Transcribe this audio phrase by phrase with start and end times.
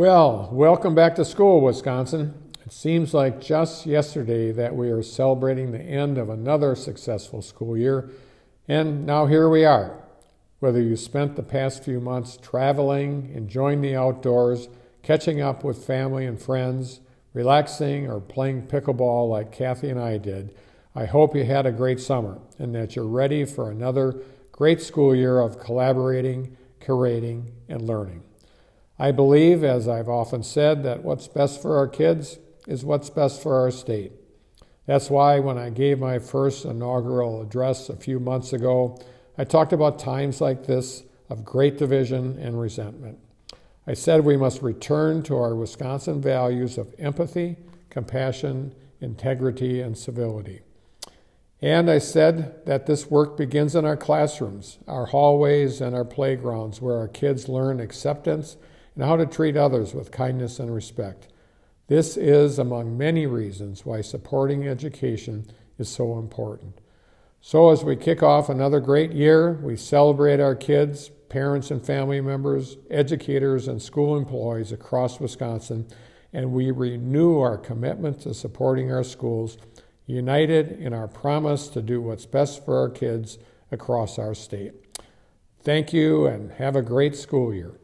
[0.00, 2.32] Well, welcome back to school, Wisconsin.
[2.64, 7.76] It seems like just yesterday that we are celebrating the end of another successful school
[7.76, 8.08] year,
[8.66, 10.02] and now here we are.
[10.58, 14.68] Whether you spent the past few months traveling, enjoying the outdoors,
[15.02, 17.00] catching up with family and friends,
[17.34, 20.54] relaxing, or playing pickleball like Kathy and I did,
[20.94, 25.14] I hope you had a great summer and that you're ready for another great school
[25.14, 28.22] year of collaborating, curating, and learning.
[29.00, 32.38] I believe, as I've often said, that what's best for our kids
[32.68, 34.12] is what's best for our state.
[34.84, 39.00] That's why when I gave my first inaugural address a few months ago,
[39.38, 43.18] I talked about times like this of great division and resentment.
[43.86, 47.56] I said we must return to our Wisconsin values of empathy,
[47.88, 50.60] compassion, integrity, and civility.
[51.62, 56.82] And I said that this work begins in our classrooms, our hallways, and our playgrounds,
[56.82, 58.58] where our kids learn acceptance
[58.94, 61.28] and how to treat others with kindness and respect.
[61.86, 65.46] This is among many reasons why supporting education
[65.78, 66.80] is so important.
[67.40, 72.20] So, as we kick off another great year, we celebrate our kids, parents and family
[72.20, 75.88] members, educators, and school employees across Wisconsin,
[76.32, 79.56] and we renew our commitment to supporting our schools,
[80.06, 83.38] united in our promise to do what's best for our kids
[83.72, 84.74] across our state.
[85.62, 87.72] Thank you, and have a great school year.